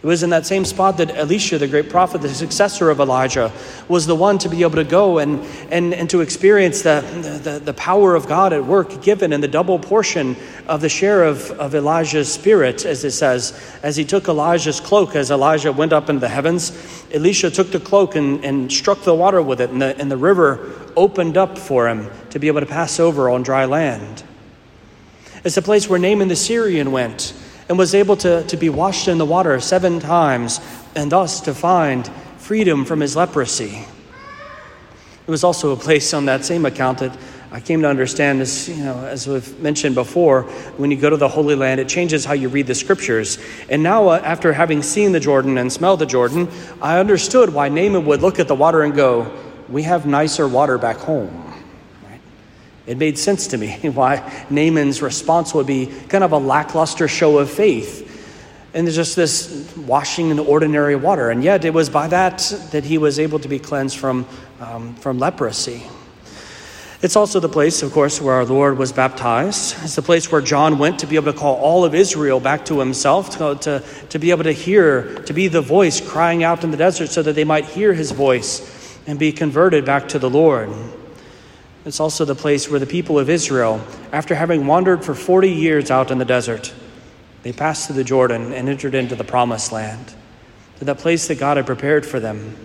It 0.02 0.06
was 0.06 0.24
in 0.24 0.30
that 0.30 0.46
same 0.46 0.64
spot 0.64 0.96
that 0.96 1.16
Elisha, 1.16 1.58
the 1.58 1.68
great 1.68 1.88
prophet, 1.88 2.22
the 2.22 2.28
successor 2.28 2.90
of 2.90 2.98
Elijah, 2.98 3.52
was 3.86 4.04
the 4.04 4.16
one 4.16 4.36
to 4.38 4.48
be 4.48 4.62
able 4.62 4.74
to 4.74 4.84
go 4.84 5.18
and, 5.18 5.38
and, 5.70 5.94
and 5.94 6.10
to 6.10 6.22
experience 6.22 6.82
the, 6.82 7.04
the, 7.44 7.60
the 7.60 7.74
power 7.74 8.16
of 8.16 8.26
God 8.26 8.52
at 8.52 8.64
work 8.64 9.00
given 9.00 9.32
in 9.32 9.40
the 9.40 9.46
double 9.46 9.78
portion 9.78 10.34
of 10.66 10.80
the 10.80 10.88
share 10.88 11.22
of, 11.22 11.52
of 11.52 11.76
Elijah's 11.76 12.32
spirit, 12.32 12.84
as 12.84 13.04
it 13.04 13.12
says. 13.12 13.78
As 13.84 13.94
he 13.94 14.04
took 14.04 14.26
Elijah's 14.26 14.80
cloak, 14.80 15.14
as 15.14 15.30
Elijah 15.30 15.70
went 15.70 15.92
up 15.92 16.10
into 16.10 16.18
the 16.18 16.28
heavens, 16.28 16.72
Elisha 17.12 17.52
took 17.52 17.70
the 17.70 17.78
cloak 17.78 18.16
and, 18.16 18.44
and 18.44 18.72
struck 18.72 19.04
the 19.04 19.14
water 19.14 19.40
with 19.40 19.60
it, 19.60 19.70
and 19.70 19.80
the, 19.80 19.96
and 20.00 20.10
the 20.10 20.16
river 20.16 20.72
opened 20.96 21.36
up 21.36 21.56
for 21.56 21.86
him 21.86 22.10
to 22.30 22.40
be 22.40 22.48
able 22.48 22.58
to 22.58 22.66
pass 22.66 22.98
over 22.98 23.30
on 23.30 23.44
dry 23.44 23.66
land. 23.66 24.24
It's 25.44 25.54
the 25.54 25.62
place 25.62 25.88
where 25.88 26.00
Naaman 26.00 26.26
the 26.26 26.34
Syrian 26.34 26.90
went 26.90 27.34
and 27.68 27.78
was 27.78 27.94
able 27.94 28.16
to, 28.16 28.44
to 28.44 28.56
be 28.56 28.68
washed 28.68 29.08
in 29.08 29.18
the 29.18 29.26
water 29.26 29.58
seven 29.60 30.00
times 30.00 30.60
and 30.94 31.12
thus 31.12 31.40
to 31.42 31.54
find 31.54 32.06
freedom 32.38 32.84
from 32.84 33.00
his 33.00 33.16
leprosy. 33.16 33.84
It 35.26 35.30
was 35.30 35.44
also 35.44 35.72
a 35.72 35.76
place 35.76 36.12
on 36.12 36.26
that 36.26 36.44
same 36.44 36.66
account 36.66 36.98
that 36.98 37.16
I 37.52 37.60
came 37.60 37.82
to 37.82 37.88
understand 37.88 38.40
as 38.40 38.68
you 38.68 38.82
know, 38.82 39.04
as 39.04 39.28
we've 39.28 39.60
mentioned 39.60 39.94
before, 39.94 40.44
when 40.78 40.90
you 40.90 40.96
go 40.96 41.10
to 41.10 41.18
the 41.18 41.28
Holy 41.28 41.54
Land, 41.54 41.80
it 41.80 41.88
changes 41.88 42.24
how 42.24 42.32
you 42.32 42.48
read 42.48 42.66
the 42.66 42.74
scriptures. 42.74 43.38
And 43.68 43.82
now, 43.82 44.08
uh, 44.08 44.22
after 44.24 44.54
having 44.54 44.82
seen 44.82 45.12
the 45.12 45.20
Jordan 45.20 45.58
and 45.58 45.70
smelled 45.70 46.00
the 46.00 46.06
Jordan, 46.06 46.48
I 46.80 46.98
understood 46.98 47.52
why 47.52 47.68
Naaman 47.68 48.06
would 48.06 48.22
look 48.22 48.40
at 48.40 48.48
the 48.48 48.54
water 48.54 48.80
and 48.82 48.94
go, 48.94 49.30
"We 49.68 49.82
have 49.82 50.06
nicer 50.06 50.48
water 50.48 50.78
back 50.78 50.96
home." 50.96 51.41
It 52.86 52.98
made 52.98 53.18
sense 53.18 53.48
to 53.48 53.58
me 53.58 53.70
why 53.94 54.46
Naaman's 54.50 55.02
response 55.02 55.54
would 55.54 55.66
be 55.66 55.86
kind 56.08 56.24
of 56.24 56.32
a 56.32 56.38
lackluster 56.38 57.08
show 57.08 57.38
of 57.38 57.50
faith. 57.50 58.08
And 58.74 58.86
there's 58.86 58.96
just 58.96 59.16
this 59.16 59.74
washing 59.76 60.30
in 60.30 60.38
ordinary 60.38 60.96
water. 60.96 61.30
And 61.30 61.44
yet 61.44 61.64
it 61.64 61.74
was 61.74 61.90
by 61.90 62.08
that 62.08 62.38
that 62.72 62.84
he 62.84 62.98
was 62.98 63.18
able 63.18 63.38
to 63.40 63.48
be 63.48 63.58
cleansed 63.58 63.98
from, 63.98 64.26
um, 64.60 64.94
from 64.94 65.18
leprosy. 65.18 65.82
It's 67.02 67.16
also 67.16 67.40
the 67.40 67.48
place, 67.48 67.82
of 67.82 67.92
course, 67.92 68.20
where 68.20 68.34
our 68.34 68.44
Lord 68.44 68.78
was 68.78 68.92
baptized. 68.92 69.74
It's 69.82 69.96
the 69.96 70.02
place 70.02 70.30
where 70.30 70.40
John 70.40 70.78
went 70.78 71.00
to 71.00 71.06
be 71.06 71.16
able 71.16 71.32
to 71.32 71.38
call 71.38 71.56
all 71.56 71.84
of 71.84 71.96
Israel 71.96 72.38
back 72.38 72.64
to 72.66 72.78
himself, 72.78 73.38
to, 73.38 73.56
to, 73.62 73.84
to 74.10 74.18
be 74.20 74.30
able 74.30 74.44
to 74.44 74.52
hear, 74.52 75.16
to 75.24 75.32
be 75.32 75.48
the 75.48 75.60
voice 75.60 76.00
crying 76.00 76.44
out 76.44 76.62
in 76.62 76.70
the 76.70 76.76
desert 76.76 77.08
so 77.08 77.20
that 77.22 77.34
they 77.34 77.42
might 77.42 77.64
hear 77.64 77.92
his 77.92 78.12
voice 78.12 78.96
and 79.08 79.18
be 79.18 79.32
converted 79.32 79.84
back 79.84 80.08
to 80.10 80.20
the 80.20 80.30
Lord. 80.30 80.70
It's 81.84 81.98
also 81.98 82.24
the 82.24 82.36
place 82.36 82.70
where 82.70 82.78
the 82.78 82.86
people 82.86 83.18
of 83.18 83.28
Israel, 83.28 83.84
after 84.12 84.34
having 84.34 84.66
wandered 84.66 85.04
for 85.04 85.14
40 85.14 85.50
years 85.50 85.90
out 85.90 86.12
in 86.12 86.18
the 86.18 86.24
desert, 86.24 86.72
they 87.42 87.52
passed 87.52 87.86
through 87.86 87.96
the 87.96 88.04
Jordan 88.04 88.52
and 88.52 88.68
entered 88.68 88.94
into 88.94 89.16
the 89.16 89.24
promised 89.24 89.72
land, 89.72 90.14
to 90.78 90.84
that 90.84 90.98
place 90.98 91.26
that 91.26 91.40
God 91.40 91.56
had 91.56 91.66
prepared 91.66 92.06
for 92.06 92.20
them, 92.20 92.56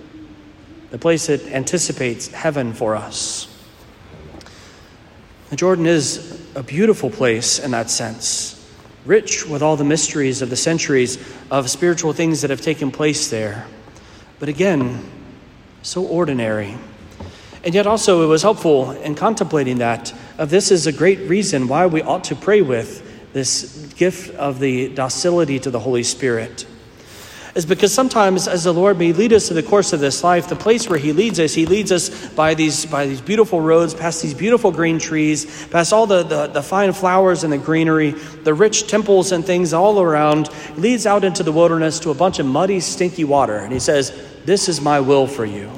the 0.91 0.99
place 0.99 1.27
that 1.27 1.41
anticipates 1.47 2.27
heaven 2.27 2.73
for 2.73 2.95
us. 2.95 3.47
The 5.49 5.55
Jordan 5.55 5.87
is 5.87 6.45
a 6.55 6.61
beautiful 6.61 7.09
place 7.09 7.57
in 7.57 7.71
that 7.71 7.89
sense, 7.89 8.53
rich 9.03 9.47
with 9.47 9.63
all 9.63 9.77
the 9.77 9.83
mysteries 9.83 10.43
of 10.43 10.51
the 10.51 10.55
centuries 10.55 11.17
of 11.49 11.71
spiritual 11.71 12.13
things 12.13 12.41
that 12.41 12.51
have 12.51 12.61
taken 12.61 12.91
place 12.91 13.31
there. 13.31 13.65
But 14.39 14.49
again, 14.49 15.09
so 15.81 16.05
ordinary 16.05 16.77
and 17.67 17.75
yet, 17.75 17.85
also, 17.85 18.23
it 18.23 18.27
was 18.27 18.43
helpful 18.43 18.91
in 18.91 19.13
contemplating 19.13 19.79
that. 19.79 20.13
Of 20.37 20.49
this 20.49 20.71
is 20.71 20.87
a 20.87 20.93
great 20.93 21.19
reason 21.27 21.67
why 21.67 21.85
we 21.85 22.01
ought 22.01 22.23
to 22.23 22.35
pray 22.35 22.61
with 22.61 23.03
this 23.33 23.91
gift 23.97 24.33
of 24.35 24.59
the 24.59 24.87
docility 24.87 25.59
to 25.59 25.69
the 25.69 25.79
Holy 25.79 26.03
Spirit. 26.03 26.65
is 27.55 27.65
because 27.65 27.93
sometimes 27.93 28.47
as 28.47 28.63
the 28.63 28.73
Lord 28.73 28.97
may 28.97 29.11
lead 29.11 29.33
us 29.33 29.49
to 29.49 29.53
the 29.53 29.63
course 29.63 29.91
of 29.91 29.99
this 29.99 30.23
life, 30.23 30.47
the 30.47 30.55
place 30.55 30.89
where 30.89 30.97
He 30.97 31.11
leads 31.11 31.41
us, 31.41 31.53
He 31.53 31.65
leads 31.65 31.91
us 31.91 32.29
by 32.29 32.53
these, 32.53 32.85
by 32.85 33.05
these 33.05 33.19
beautiful 33.19 33.59
roads, 33.59 33.93
past 33.93 34.21
these 34.21 34.33
beautiful 34.33 34.71
green 34.71 34.97
trees, 34.97 35.67
past 35.67 35.91
all 35.91 36.07
the, 36.07 36.23
the, 36.23 36.47
the 36.47 36.63
fine 36.63 36.93
flowers 36.93 37.43
and 37.43 37.51
the 37.51 37.57
greenery, 37.57 38.11
the 38.11 38.53
rich 38.53 38.87
temples 38.87 39.33
and 39.33 39.43
things 39.43 39.73
all 39.73 39.99
around, 39.99 40.49
leads 40.77 41.05
out 41.05 41.25
into 41.25 41.43
the 41.43 41.51
wilderness 41.51 41.99
to 41.99 42.11
a 42.11 42.15
bunch 42.15 42.39
of 42.39 42.45
muddy, 42.45 42.79
stinky 42.79 43.25
water. 43.25 43.57
And 43.57 43.73
He 43.73 43.79
says, 43.79 44.17
This 44.45 44.69
is 44.69 44.79
my 44.79 45.01
will 45.01 45.27
for 45.27 45.43
you. 45.43 45.69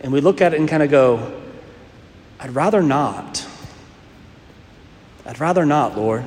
And 0.00 0.12
we 0.12 0.20
look 0.20 0.40
at 0.40 0.54
it 0.54 0.60
and 0.60 0.68
kind 0.68 0.82
of 0.82 0.90
go, 0.90 1.40
I'd 2.40 2.54
rather 2.54 2.82
not. 2.82 3.46
I'd 5.26 5.40
rather 5.40 5.66
not, 5.66 5.96
Lord. 5.96 6.24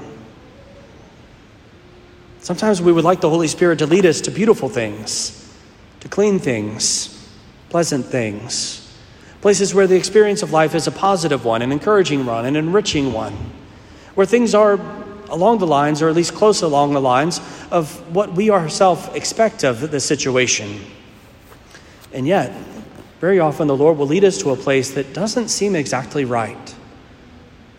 Sometimes 2.41 2.81
we 2.81 2.91
would 2.91 3.03
like 3.03 3.21
the 3.21 3.29
Holy 3.29 3.47
Spirit 3.47 3.79
to 3.79 3.85
lead 3.85 4.05
us 4.05 4.21
to 4.21 4.31
beautiful 4.31 4.67
things, 4.67 5.53
to 5.99 6.07
clean 6.07 6.39
things, 6.39 7.29
pleasant 7.69 8.05
things, 8.05 8.93
places 9.41 9.73
where 9.73 9.87
the 9.87 9.95
experience 9.95 10.41
of 10.41 10.51
life 10.51 10.75
is 10.75 10.87
a 10.87 10.91
positive 10.91 11.45
one, 11.45 11.61
an 11.61 11.71
encouraging 11.71 12.25
one, 12.25 12.45
an 12.45 12.55
enriching 12.55 13.13
one, 13.13 13.33
where 14.15 14.25
things 14.25 14.53
are 14.53 14.79
along 15.29 15.59
the 15.59 15.67
lines, 15.67 16.01
or 16.01 16.09
at 16.09 16.15
least 16.15 16.33
close 16.33 16.61
along 16.61 16.93
the 16.93 17.01
lines, 17.01 17.39
of 17.71 18.13
what 18.13 18.33
we 18.33 18.49
ourselves 18.49 19.07
expect 19.15 19.63
of 19.63 19.91
the 19.91 19.99
situation. 19.99 20.81
And 22.11 22.27
yet, 22.27 22.51
very 23.21 23.39
often 23.39 23.67
the 23.67 23.77
Lord 23.77 23.99
will 23.99 24.07
lead 24.07 24.23
us 24.23 24.39
to 24.39 24.49
a 24.49 24.55
place 24.55 24.91
that 24.95 25.13
doesn't 25.13 25.49
seem 25.49 25.75
exactly 25.75 26.25
right. 26.25 26.75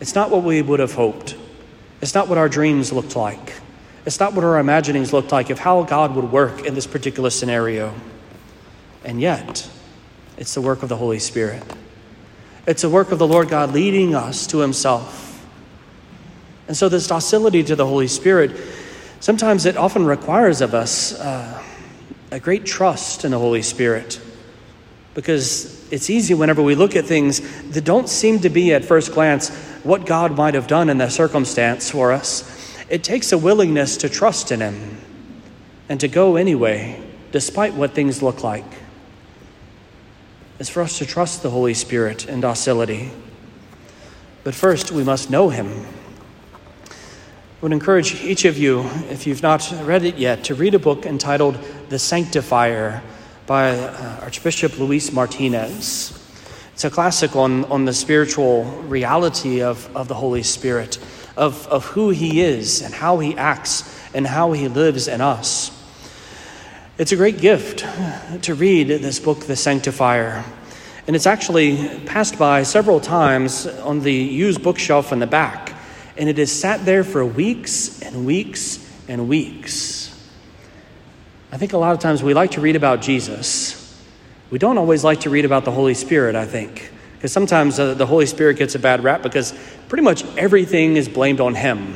It's 0.01 0.15
not 0.15 0.31
what 0.31 0.45
we 0.45 0.63
would 0.63 0.79
have 0.79 0.95
hoped, 0.95 1.37
it's 2.01 2.15
not 2.15 2.29
what 2.29 2.39
our 2.39 2.49
dreams 2.49 2.93
looked 2.93 3.17
like. 3.17 3.55
It's 4.05 4.19
not 4.19 4.35
what 4.35 4.45
our 4.45 4.59
imaginings 4.59 5.13
looked 5.13 5.31
like 5.31 5.51
of 5.51 5.61
how 5.61 5.85
God 5.85 6.17
would 6.17 6.33
work 6.33 6.65
in 6.65 6.75
this 6.75 6.89
particular 6.89 7.31
scenario. 7.31 7.95
And 9.05 9.21
yet, 9.21 9.69
it's 10.37 10.55
the 10.55 10.61
work 10.61 10.83
of 10.83 10.89
the 10.89 10.97
Holy 10.97 11.21
Spirit. 11.21 11.63
It's 12.67 12.83
the 12.83 12.91
work 12.91 13.13
of 13.13 13.21
the 13.21 13.27
Lord 13.29 13.49
God 13.49 13.73
leading 13.73 14.17
us 14.17 14.49
to 14.49 14.59
Himself. 14.59 15.47
And 16.67 16.77
so, 16.77 16.89
this 16.89 17.07
docility 17.07 17.63
to 17.63 17.77
the 17.77 17.87
Holy 17.87 18.09
Spirit, 18.09 18.61
sometimes 19.21 19.67
it 19.67 19.77
often 19.77 20.05
requires 20.05 20.61
of 20.61 20.75
us 20.75 21.19
uh, 21.21 21.63
a 22.33 22.41
great 22.41 22.65
trust 22.67 23.25
in 23.25 23.31
the 23.31 23.39
Holy 23.39 23.63
Spirit. 23.63 24.21
Because 25.15 25.91
it's 25.93 26.09
easy 26.09 26.35
whenever 26.35 26.63
we 26.63 26.75
look 26.75 26.97
at 26.97 27.05
things 27.05 27.41
that 27.71 27.85
don't 27.85 28.09
seem 28.09 28.41
to 28.41 28.49
be 28.49 28.73
at 28.73 28.85
first 28.85 29.13
glance 29.13 29.51
what 29.83 30.07
God 30.07 30.37
might 30.37 30.55
have 30.55 30.67
done 30.67 30.89
in 30.89 30.99
that 30.99 31.13
circumstance 31.13 31.91
for 31.91 32.13
us 32.13 32.63
it 32.93 33.03
takes 33.03 33.33
a 33.33 33.39
willingness 33.39 33.97
to 33.97 34.09
trust 34.11 34.53
in 34.53 34.61
Him 34.61 34.99
and 35.89 35.99
to 36.01 36.09
go 36.09 36.37
anyway, 36.37 37.03
despite 37.31 37.73
what 37.73 37.93
things 37.93 38.23
look 38.23 38.45
like. 38.45 38.67
It's 40.59 40.69
for 40.69 40.83
us 40.83 40.99
to 40.99 41.07
trust 41.07 41.43
the 41.43 41.49
Holy 41.49 41.73
Spirit 41.73 42.29
in 42.29 42.43
docility. 42.43 43.11
But 44.45 44.55
first, 44.55 44.93
we 44.93 45.03
must 45.05 45.31
know 45.31 45.49
Him. 45.49 45.87
I 46.91 47.63
would 47.63 47.73
encourage 47.73 48.23
each 48.23 48.45
of 48.45 48.59
you, 48.59 48.83
if 49.09 49.27
you've 49.27 49.43
not 49.43 49.73
read 49.85 50.05
it 50.05 50.17
yet, 50.17 50.45
to 50.45 50.55
read 50.55 50.75
a 50.75 50.79
book 50.79 51.07
entitled 51.07 51.59
The 51.89 51.99
Sanctifier 51.99 53.03
by 53.47 53.71
uh, 53.71 54.21
Archbishop 54.23 54.79
Luis 54.79 55.13
Martinez. 55.13 56.19
It's 56.73 56.85
a 56.85 56.91
classic 56.91 57.37
on, 57.37 57.65
on 57.67 57.85
the 57.85 57.93
spiritual 57.93 58.65
reality 58.83 59.63
of, 59.63 59.95
of 59.97 60.09
the 60.09 60.15
Holy 60.15 60.43
Spirit 60.43 60.99
of, 61.37 61.67
of 61.69 61.85
who 61.87 62.11
He 62.11 62.41
is 62.41 62.83
and 62.83 62.95
how 62.95 63.19
He 63.19 63.37
acts 63.37 64.01
and 64.15 64.27
how 64.27 64.53
He 64.53 64.69
lives 64.69 65.09
in 65.09 65.21
us. 65.21 65.71
It's 66.99 67.13
a 67.13 67.17
great 67.17 67.39
gift 67.39 67.85
to 68.43 68.55
read 68.55 68.89
this 68.89 69.19
book, 69.19 69.41
The 69.41 69.57
Sanctifier. 69.57 70.45
And 71.07 71.17
it's 71.17 71.27
actually 71.27 72.01
passed 72.07 72.39
by 72.39 72.63
several 72.63 73.01
times 73.01 73.67
on 73.67 74.01
the 74.01 74.13
used 74.13 74.63
bookshelf 74.63 75.13
in 75.13 75.19
the 75.19 75.27
back. 75.27 75.75
And 76.17 76.29
it 76.29 76.39
has 76.39 76.53
sat 76.53 76.85
there 76.85 77.03
for 77.03 77.25
weeks 77.25 78.03
and 78.03 78.25
weeks 78.27 78.89
and 79.09 79.29
weeks. 79.29 80.12
I 81.53 81.59
think 81.59 81.75
a 81.75 81.79
lot 81.79 81.93
of 81.93 81.99
times 81.99 82.23
we 82.23 82.33
like 82.33 82.53
to 82.53 82.63
read 82.63 82.77
about 82.77 83.03
Jesus. 83.03 83.79
We 84.49 84.59
don't 84.59 84.79
always 84.79 85.05
like 85.05 85.21
to 85.21 85.31
read 85.31 85.45
about 85.45 85.67
the 85.67 85.71
Holy 85.71 85.93
Spirit, 85.93 86.35
I 86.35 86.47
think. 86.47 86.91
Because 87.15 87.31
sometimes 87.31 87.79
uh, 87.79 87.93
the 87.93 88.07
Holy 88.07 88.25
Spirit 88.25 88.57
gets 88.57 88.75
a 88.75 88.79
bad 88.79 89.05
rap 89.05 89.23
because 89.23 89.53
pretty 89.91 90.03
much 90.03 90.25
everything 90.39 90.97
is 90.97 91.11
blamed 91.11 91.41
on 91.43 91.55
Him. 91.55 91.95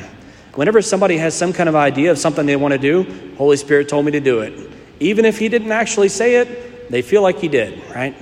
Whenever 0.56 0.82
somebody 0.82 1.16
has 1.16 1.34
some 1.34 1.54
kind 1.54 1.70
of 1.70 1.75
idea 1.75 2.10
of 2.10 2.18
something 2.18 2.44
they 2.44 2.54
want 2.54 2.72
to 2.72 2.78
do, 2.78 3.34
Holy 3.38 3.56
Spirit 3.56 3.88
told 3.88 4.04
me 4.04 4.12
to 4.12 4.20
do 4.20 4.40
it. 4.40 4.70
Even 5.00 5.25
if 5.25 5.38
He 5.38 5.48
didn't 5.48 5.72
actually 5.72 6.10
say 6.10 6.34
it, 6.36 6.90
they 6.90 7.00
feel 7.00 7.22
like 7.22 7.38
He 7.38 7.48
did, 7.48 7.82
right? 7.94 8.14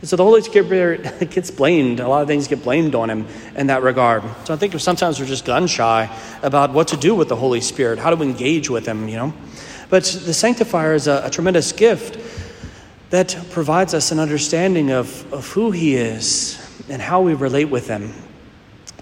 And 0.00 0.08
so 0.08 0.16
the 0.16 0.24
Holy 0.24 0.40
Spirit 0.40 1.30
gets 1.30 1.50
blamed. 1.50 2.00
A 2.00 2.08
lot 2.08 2.22
of 2.22 2.28
things 2.28 2.48
get 2.48 2.62
blamed 2.62 2.94
on 2.94 3.10
Him 3.10 3.26
in 3.56 3.66
that 3.66 3.82
regard. 3.82 4.22
So 4.46 4.54
I 4.54 4.56
think 4.56 4.72
sometimes 4.80 5.20
we're 5.20 5.26
just 5.26 5.44
gun 5.44 5.66
shy 5.66 6.08
about 6.42 6.72
what 6.72 6.88
to 6.88 6.96
do 6.96 7.14
with 7.14 7.28
the 7.28 7.36
Holy 7.36 7.60
Spirit, 7.60 7.98
how 7.98 8.08
to 8.08 8.22
engage 8.22 8.70
with 8.70 8.86
Him, 8.86 9.06
you 9.06 9.16
know. 9.16 9.34
But 9.90 10.04
the 10.04 10.34
Sanctifier 10.34 10.94
is 10.94 11.06
a, 11.06 11.22
a 11.24 11.30
tremendous 11.30 11.72
gift 11.72 12.18
that 13.10 13.36
provides 13.50 13.94
us 13.94 14.12
an 14.12 14.18
understanding 14.18 14.90
of, 14.90 15.32
of 15.32 15.50
who 15.52 15.70
He 15.70 15.96
is 15.96 16.58
and 16.88 17.00
how 17.00 17.22
we 17.22 17.34
relate 17.34 17.66
with 17.66 17.88
Him. 17.88 18.12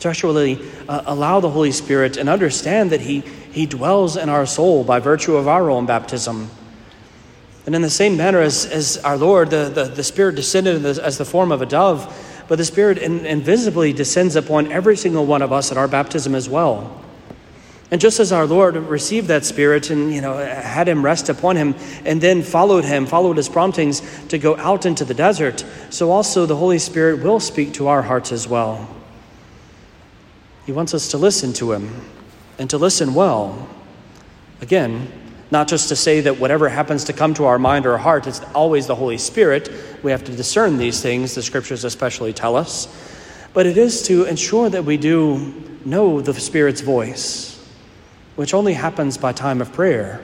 To 0.01 0.09
actually 0.09 0.61
uh, 0.89 1.03
allow 1.07 1.41
the 1.41 1.51
Holy 1.51 1.73
Spirit 1.73 2.17
and 2.17 2.29
understand 2.29 2.91
that 2.91 3.01
he, 3.01 3.21
he 3.21 3.65
dwells 3.65 4.17
in 4.17 4.29
our 4.29 4.45
soul 4.45 4.85
by 4.85 5.01
virtue 5.01 5.37
of 5.37 5.49
our 5.49 5.71
own 5.71 5.87
baptism. 5.87 6.51
And 7.65 7.75
in 7.75 7.83
the 7.83 7.91
same 7.91 8.17
manner 8.17 8.41
as, 8.41 8.67
as 8.67 8.99
our 8.99 9.17
Lord, 9.17 9.51
the, 9.51 9.71
the, 9.75 9.85
the 9.85 10.05
Spirit 10.05 10.37
descended 10.37 10.85
as 10.85 11.19
the 11.19 11.25
form 11.25 11.51
of 11.51 11.63
a 11.63 11.67
dove, 11.67 12.45
but 12.47 12.57
the 12.57 12.65
Spirit 12.65 12.99
in, 12.99 13.25
invisibly 13.25 13.93
descends 13.93 14.37
upon 14.37 14.71
every 14.71 14.97
single 14.97 15.27
one 15.27 15.43
of 15.43 15.53
us 15.53 15.73
at 15.73 15.79
our 15.79 15.89
baptism 15.89 16.35
as 16.35 16.49
well. 16.49 17.03
And 17.91 18.01
just 18.01 18.19
as 18.19 18.33
our 18.33 18.47
Lord 18.47 18.75
received 18.75 19.29
that 19.29 19.45
Spirit 19.45 19.91
and 19.91 20.13
you 20.13 20.21
know 20.21 20.37
had 20.39 20.89
him 20.89 21.05
rest 21.05 21.29
upon 21.29 21.57
him, 21.57 21.75
and 22.05 22.21
then 22.21 22.43
followed 22.43 22.85
him, 22.85 23.07
followed 23.07 23.37
his 23.37 23.49
promptings 23.49 24.03
to 24.29 24.39
go 24.39 24.57
out 24.57 24.87
into 24.87 25.05
the 25.05 25.15
desert, 25.15 25.65
so 25.91 26.11
also 26.11 26.47
the 26.47 26.57
Holy 26.57 26.81
Spirit 26.81 27.23
will 27.23 27.39
speak 27.39 27.75
to 27.75 27.87
our 27.87 28.03
hearts 28.03 28.33
as 28.33 28.49
well. 28.49 28.89
He 30.65 30.73
wants 30.73 30.95
us 30.95 31.09
to 31.13 31.19
listen 31.19 31.53
to 31.55 31.73
him 31.73 32.03
and 32.59 32.69
to 32.71 32.79
listen 32.79 33.15
well. 33.15 33.69
Again, 34.61 35.13
not 35.53 35.69
just 35.69 35.89
to 35.91 35.97
say 35.97 36.23
that 36.23 36.41
whatever 36.41 36.69
happens 36.69 37.05
to 37.05 37.13
come 37.13 37.35
to 37.35 37.45
our 37.45 37.59
mind 37.59 37.87
or 37.87 37.99
heart, 37.99 38.27
it's 38.27 38.41
always 38.53 38.89
the 38.89 38.97
Holy 38.97 39.19
Spirit. 39.19 39.71
We 40.03 40.11
have 40.11 40.25
to 40.25 40.33
discern 40.33 40.77
these 40.77 41.01
things, 41.01 41.37
the 41.37 41.43
scriptures 41.43 41.85
especially 41.85 42.33
tell 42.33 42.57
us. 42.57 42.89
But 43.53 43.67
it 43.67 43.79
is 43.79 44.03
to 44.09 44.25
ensure 44.25 44.69
that 44.71 44.85
we 44.85 44.97
do 44.97 45.55
know 45.85 46.21
the 46.21 46.35
Spirit's 46.35 46.81
voice 46.81 47.56
which 48.37 48.55
only 48.55 48.75
happens 48.75 49.19
by 49.19 49.33
time 49.33 49.61
of 49.61 49.73
prayer, 49.73 50.23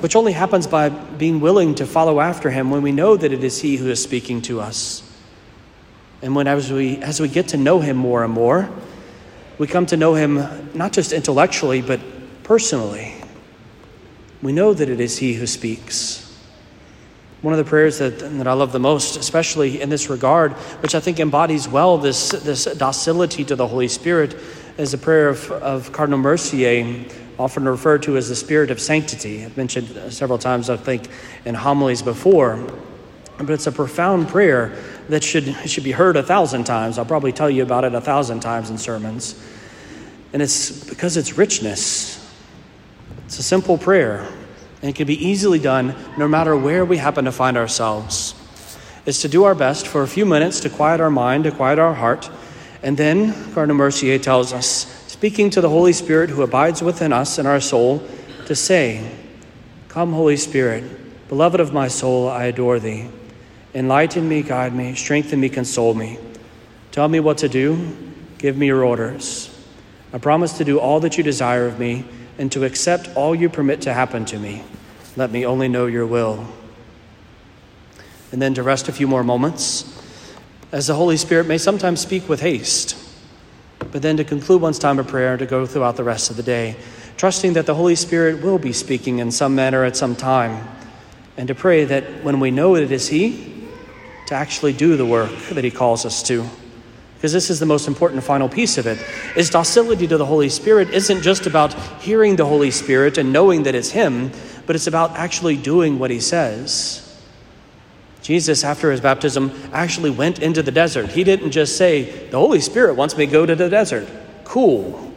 which 0.00 0.16
only 0.16 0.32
happens 0.32 0.66
by 0.66 0.88
being 0.88 1.40
willing 1.40 1.74
to 1.76 1.86
follow 1.86 2.20
after 2.20 2.50
him 2.50 2.70
when 2.70 2.82
we 2.82 2.90
know 2.90 3.16
that 3.16 3.32
it 3.32 3.44
is 3.44 3.60
he 3.60 3.76
who 3.76 3.88
is 3.88 4.02
speaking 4.02 4.42
to 4.42 4.60
us. 4.60 5.02
And 6.22 6.34
when 6.34 6.46
as 6.46 6.72
we 6.72 6.96
as 6.98 7.20
we 7.20 7.28
get 7.28 7.48
to 7.48 7.58
know 7.58 7.80
him 7.80 7.96
more 7.96 8.24
and 8.24 8.32
more, 8.32 8.68
we 9.58 9.66
come 9.66 9.86
to 9.86 9.96
know 9.96 10.14
him 10.14 10.70
not 10.74 10.92
just 10.92 11.12
intellectually 11.12 11.82
but 11.82 12.00
personally. 12.42 13.14
We 14.42 14.52
know 14.52 14.74
that 14.74 14.88
it 14.88 15.00
is 15.00 15.18
he 15.18 15.34
who 15.34 15.46
speaks. 15.46 16.22
One 17.40 17.52
of 17.52 17.58
the 17.58 17.68
prayers 17.68 17.98
that, 17.98 18.18
that 18.20 18.46
I 18.46 18.54
love 18.54 18.72
the 18.72 18.78
most, 18.78 19.16
especially 19.16 19.82
in 19.82 19.90
this 19.90 20.08
regard, 20.08 20.52
which 20.82 20.94
I 20.94 21.00
think 21.00 21.20
embodies 21.20 21.68
well 21.68 21.98
this, 21.98 22.30
this 22.30 22.64
docility 22.64 23.44
to 23.44 23.54
the 23.54 23.66
Holy 23.66 23.88
Spirit, 23.88 24.34
is 24.78 24.94
a 24.94 24.98
prayer 24.98 25.28
of, 25.28 25.50
of 25.50 25.92
Cardinal 25.92 26.18
Mercier 26.18 27.04
often 27.38 27.66
referred 27.66 28.02
to 28.04 28.16
as 28.16 28.28
the 28.28 28.36
spirit 28.36 28.70
of 28.70 28.80
sanctity. 28.80 29.44
I've 29.44 29.56
mentioned 29.56 29.96
uh, 29.96 30.10
several 30.10 30.38
times, 30.38 30.70
I 30.70 30.76
think, 30.76 31.08
in 31.44 31.54
homilies 31.54 32.02
before. 32.02 32.64
But 33.36 33.50
it's 33.50 33.66
a 33.66 33.72
profound 33.72 34.28
prayer 34.28 34.76
that 35.08 35.24
should, 35.24 35.44
should 35.66 35.82
be 35.84 35.92
heard 35.92 36.16
a 36.16 36.22
thousand 36.22 36.64
times. 36.64 36.98
I'll 36.98 37.04
probably 37.04 37.32
tell 37.32 37.50
you 37.50 37.62
about 37.62 37.84
it 37.84 37.94
a 37.94 38.00
thousand 38.00 38.40
times 38.40 38.70
in 38.70 38.78
sermons. 38.78 39.42
And 40.32 40.40
it's 40.40 40.88
because 40.88 41.16
it's 41.16 41.36
richness. 41.36 42.20
It's 43.26 43.38
a 43.38 43.42
simple 43.42 43.78
prayer, 43.78 44.28
and 44.80 44.90
it 44.90 44.94
can 44.94 45.06
be 45.06 45.26
easily 45.26 45.58
done 45.58 45.94
no 46.16 46.28
matter 46.28 46.56
where 46.56 46.84
we 46.84 46.98
happen 46.98 47.24
to 47.24 47.32
find 47.32 47.56
ourselves. 47.56 48.34
It's 49.06 49.22
to 49.22 49.28
do 49.28 49.44
our 49.44 49.54
best 49.54 49.88
for 49.88 50.02
a 50.02 50.08
few 50.08 50.24
minutes 50.26 50.60
to 50.60 50.70
quiet 50.70 51.00
our 51.00 51.10
mind, 51.10 51.44
to 51.44 51.50
quiet 51.50 51.78
our 51.78 51.94
heart, 51.94 52.30
and 52.82 52.96
then 52.96 53.32
Cardinal 53.54 53.76
Mercier 53.76 54.18
tells 54.18 54.52
us 54.52 55.03
speaking 55.14 55.48
to 55.48 55.60
the 55.60 55.68
Holy 55.68 55.92
Spirit 55.92 56.28
who 56.28 56.42
abides 56.42 56.82
within 56.82 57.12
us 57.12 57.38
in 57.38 57.46
our 57.46 57.60
soul, 57.60 58.04
to 58.46 58.54
say, 58.56 59.08
Come, 59.86 60.12
Holy 60.12 60.36
Spirit, 60.36 60.82
beloved 61.28 61.60
of 61.60 61.72
my 61.72 61.86
soul, 61.86 62.28
I 62.28 62.46
adore 62.46 62.80
thee. 62.80 63.06
Enlighten 63.74 64.28
me, 64.28 64.42
guide 64.42 64.74
me, 64.74 64.96
strengthen 64.96 65.38
me, 65.38 65.48
console 65.48 65.94
me. 65.94 66.18
Tell 66.90 67.06
me 67.06 67.20
what 67.20 67.38
to 67.38 67.48
do, 67.48 67.96
give 68.38 68.56
me 68.56 68.66
your 68.66 68.82
orders. 68.82 69.56
I 70.12 70.18
promise 70.18 70.58
to 70.58 70.64
do 70.64 70.80
all 70.80 70.98
that 70.98 71.16
you 71.16 71.22
desire 71.22 71.68
of 71.68 71.78
me 71.78 72.04
and 72.36 72.50
to 72.50 72.64
accept 72.64 73.08
all 73.14 73.36
you 73.36 73.48
permit 73.48 73.82
to 73.82 73.94
happen 73.94 74.24
to 74.24 74.38
me. 74.40 74.64
Let 75.16 75.30
me 75.30 75.46
only 75.46 75.68
know 75.68 75.86
your 75.86 76.06
will. 76.06 76.44
And 78.32 78.42
then 78.42 78.54
to 78.54 78.64
rest 78.64 78.88
a 78.88 78.92
few 78.92 79.06
more 79.06 79.22
moments, 79.22 79.96
as 80.72 80.88
the 80.88 80.94
Holy 80.96 81.16
Spirit 81.16 81.46
may 81.46 81.56
sometimes 81.56 82.00
speak 82.00 82.28
with 82.28 82.40
haste, 82.40 83.03
but 83.92 84.02
then 84.02 84.16
to 84.16 84.24
conclude 84.24 84.60
one's 84.60 84.78
time 84.78 84.98
of 84.98 85.06
prayer 85.06 85.32
and 85.32 85.38
to 85.38 85.46
go 85.46 85.66
throughout 85.66 85.96
the 85.96 86.04
rest 86.04 86.30
of 86.30 86.36
the 86.36 86.42
day, 86.42 86.76
trusting 87.16 87.54
that 87.54 87.66
the 87.66 87.74
Holy 87.74 87.94
Spirit 87.94 88.42
will 88.42 88.58
be 88.58 88.72
speaking 88.72 89.18
in 89.18 89.30
some 89.30 89.54
manner 89.54 89.84
at 89.84 89.96
some 89.96 90.14
time, 90.16 90.66
and 91.36 91.48
to 91.48 91.54
pray 91.54 91.84
that 91.84 92.24
when 92.24 92.40
we 92.40 92.50
know 92.50 92.76
it 92.76 92.90
is 92.90 93.08
He, 93.08 93.68
to 94.26 94.34
actually 94.34 94.72
do 94.72 94.96
the 94.96 95.06
work 95.06 95.30
that 95.50 95.64
He 95.64 95.70
calls 95.70 96.04
us 96.04 96.22
to. 96.24 96.48
Because 97.24 97.32
this 97.32 97.48
is 97.48 97.58
the 97.58 97.66
most 97.66 97.88
important 97.88 98.22
final 98.22 98.50
piece 98.50 98.76
of 98.76 98.86
it 98.86 99.02
is 99.34 99.48
docility 99.48 100.06
to 100.06 100.18
the 100.18 100.26
holy 100.26 100.50
spirit 100.50 100.90
isn't 100.90 101.22
just 101.22 101.46
about 101.46 101.72
hearing 102.02 102.36
the 102.36 102.44
holy 102.44 102.70
spirit 102.70 103.16
and 103.16 103.32
knowing 103.32 103.62
that 103.62 103.74
it's 103.74 103.90
him 103.90 104.30
but 104.66 104.76
it's 104.76 104.86
about 104.86 105.12
actually 105.12 105.56
doing 105.56 105.98
what 105.98 106.10
he 106.10 106.20
says 106.20 107.03
jesus 108.24 108.64
after 108.64 108.90
his 108.90 109.00
baptism 109.00 109.52
actually 109.72 110.10
went 110.10 110.40
into 110.40 110.64
the 110.64 110.72
desert 110.72 111.08
he 111.10 111.22
didn't 111.22 111.52
just 111.52 111.76
say 111.76 112.02
the 112.30 112.38
holy 112.38 112.60
spirit 112.60 112.94
wants 112.94 113.16
me 113.16 113.24
to 113.24 113.30
go 113.30 113.46
to 113.46 113.54
the 113.54 113.70
desert 113.70 114.08
cool 114.44 115.12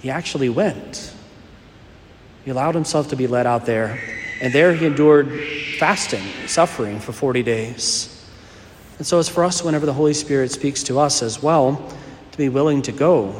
he 0.00 0.08
actually 0.08 0.48
went 0.48 1.12
he 2.44 2.52
allowed 2.52 2.76
himself 2.76 3.08
to 3.08 3.16
be 3.16 3.26
led 3.26 3.46
out 3.46 3.66
there 3.66 3.98
and 4.40 4.52
there 4.52 4.72
he 4.72 4.86
endured 4.86 5.28
fasting 5.80 6.22
suffering 6.46 7.00
for 7.00 7.12
40 7.12 7.42
days 7.42 8.12
and 9.02 9.06
so 9.08 9.18
it's 9.18 9.28
for 9.28 9.42
us, 9.42 9.64
whenever 9.64 9.84
the 9.84 9.92
Holy 9.92 10.14
Spirit 10.14 10.52
speaks 10.52 10.84
to 10.84 11.00
us 11.00 11.24
as 11.24 11.42
well, 11.42 11.92
to 12.30 12.38
be 12.38 12.48
willing 12.48 12.82
to 12.82 12.92
go. 12.92 13.34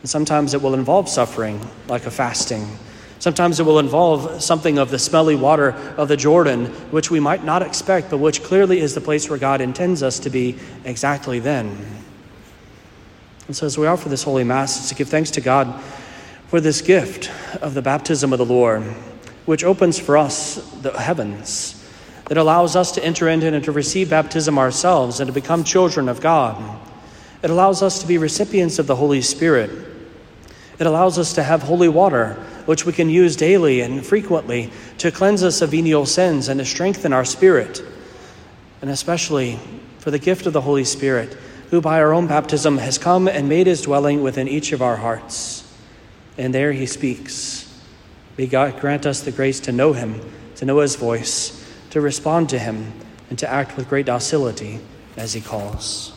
And 0.00 0.08
sometimes 0.08 0.54
it 0.54 0.62
will 0.62 0.72
involve 0.72 1.06
suffering, 1.06 1.60
like 1.86 2.06
a 2.06 2.10
fasting. 2.10 2.66
Sometimes 3.20 3.60
it 3.60 3.64
will 3.64 3.78
involve 3.78 4.42
something 4.42 4.78
of 4.78 4.90
the 4.90 4.98
smelly 4.98 5.36
water 5.36 5.72
of 5.98 6.08
the 6.08 6.16
Jordan, 6.16 6.66
which 6.90 7.10
we 7.10 7.20
might 7.20 7.44
not 7.44 7.62
expect, 7.62 8.10
but 8.10 8.18
which 8.18 8.42
clearly 8.42 8.80
is 8.80 8.94
the 8.94 9.00
place 9.00 9.28
where 9.28 9.38
God 9.38 9.60
intends 9.60 10.02
us 10.02 10.18
to 10.20 10.30
be 10.30 10.56
exactly 10.84 11.38
then. 11.38 11.78
And 13.46 13.54
so, 13.54 13.66
as 13.66 13.76
we 13.76 13.86
offer 13.86 14.08
this 14.08 14.22
Holy 14.22 14.42
Mass, 14.42 14.78
it's 14.78 14.88
to 14.88 14.94
give 14.94 15.08
thanks 15.08 15.30
to 15.32 15.40
God 15.40 15.82
for 16.48 16.60
this 16.60 16.80
gift 16.80 17.30
of 17.60 17.74
the 17.74 17.82
baptism 17.82 18.32
of 18.32 18.38
the 18.38 18.46
Lord, 18.46 18.82
which 19.44 19.64
opens 19.64 19.98
for 19.98 20.16
us 20.16 20.54
the 20.80 20.98
heavens 20.98 21.76
that 22.30 22.38
allows 22.38 22.74
us 22.74 22.92
to 22.92 23.04
enter 23.04 23.28
into 23.28 23.52
and 23.52 23.64
to 23.64 23.72
receive 23.72 24.08
baptism 24.08 24.58
ourselves 24.58 25.20
and 25.20 25.28
to 25.28 25.32
become 25.32 25.62
children 25.62 26.08
of 26.08 26.20
God. 26.20 26.80
It 27.42 27.50
allows 27.50 27.82
us 27.82 28.00
to 28.00 28.06
be 28.06 28.18
recipients 28.18 28.78
of 28.78 28.86
the 28.86 28.96
Holy 28.96 29.20
Spirit. 29.20 29.70
It 30.78 30.86
allows 30.86 31.18
us 31.18 31.32
to 31.34 31.42
have 31.42 31.62
holy 31.62 31.88
water, 31.88 32.42
which 32.70 32.86
we 32.86 32.92
can 32.92 33.10
use 33.10 33.34
daily 33.34 33.80
and 33.80 34.06
frequently 34.06 34.70
to 34.96 35.10
cleanse 35.10 35.42
us 35.42 35.60
of 35.60 35.72
venial 35.72 36.06
sins 36.06 36.46
and 36.46 36.60
to 36.60 36.64
strengthen 36.64 37.12
our 37.12 37.24
spirit. 37.24 37.82
And 38.80 38.88
especially 38.88 39.58
for 39.98 40.12
the 40.12 40.20
gift 40.20 40.46
of 40.46 40.52
the 40.52 40.60
Holy 40.60 40.84
Spirit, 40.84 41.36
who 41.70 41.80
by 41.80 41.98
our 42.00 42.12
own 42.12 42.28
baptism 42.28 42.78
has 42.78 42.96
come 42.96 43.26
and 43.26 43.48
made 43.48 43.66
his 43.66 43.82
dwelling 43.82 44.22
within 44.22 44.46
each 44.46 44.70
of 44.70 44.82
our 44.82 44.94
hearts. 44.94 45.68
And 46.38 46.54
there 46.54 46.70
he 46.70 46.86
speaks. 46.86 47.66
May 48.38 48.46
God 48.46 48.78
grant 48.78 49.04
us 49.04 49.20
the 49.20 49.32
grace 49.32 49.58
to 49.62 49.72
know 49.72 49.92
him, 49.92 50.20
to 50.54 50.64
know 50.64 50.78
his 50.78 50.94
voice 50.94 51.66
to 51.90 52.00
respond 52.00 52.50
to 52.50 52.58
him, 52.60 52.92
and 53.30 53.38
to 53.40 53.50
act 53.50 53.76
with 53.76 53.88
great 53.88 54.06
docility 54.06 54.78
as 55.16 55.32
he 55.32 55.40
calls. 55.40 56.09